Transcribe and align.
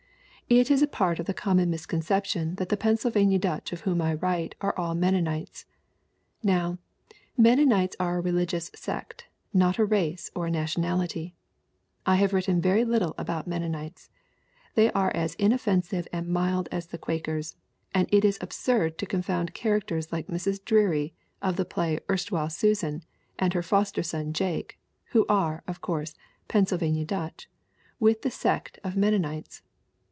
"It 0.49 0.69
is 0.69 0.81
a 0.81 0.87
part 0.87 1.17
of 1.17 1.27
the 1.27 1.33
common 1.33 1.69
misconception 1.69 2.55
that 2.55 2.67
the 2.67 2.75
Pennsylvania 2.75 3.39
Dutch 3.39 3.71
of 3.71 3.81
whom 3.87 4.01
I 4.01 4.15
write 4.15 4.53
are 4.59 4.77
all 4.77 4.93
Men 4.95 5.13
nonites. 5.13 5.63
Now, 6.43 6.77
Mennonites 7.37 7.95
are 8.01 8.17
a 8.17 8.21
religious 8.21 8.69
sect, 8.75 9.27
not 9.53 9.77
a 9.77 9.85
race 9.85 10.29
or 10.35 10.47
a 10.47 10.51
nationality! 10.51 11.35
I 12.05 12.17
have 12.17 12.33
written 12.33 12.59
very 12.59 12.83
little 12.83 13.15
about 13.17 13.47
Mennonites. 13.47 14.09
They 14.75 14.91
are 14.91 15.11
as 15.15 15.35
inoffensive 15.35 16.05
and 16.11 16.27
mild 16.27 16.67
as 16.69 16.87
the 16.87 16.97
Quakers, 16.97 17.55
and 17.93 18.09
it 18.13 18.25
is 18.25 18.37
absurd 18.41 18.97
to 18.97 19.05
confound 19.05 19.53
characters 19.53 20.11
like 20.11 20.27
Mrs. 20.27 20.65
Dreary 20.65 21.13
of 21.41 21.55
the 21.55 21.63
play 21.63 21.97
Erstwhile 22.09 22.49
Susan 22.49 23.05
and 23.39 23.53
her 23.53 23.63
foster 23.63 24.03
son 24.03 24.33
Jake 24.33 24.77
(who 25.11 25.25
are, 25.29 25.63
of 25.65 25.79
course, 25.79 26.13
Pennsylvania 26.49 27.05
Dutch) 27.05 27.49
with 28.01 28.23
the 28.23 28.31
sect 28.31 28.79
of 28.83 28.97
Mennonites. 28.97 29.61